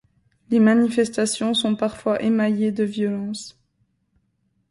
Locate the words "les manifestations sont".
0.49-1.75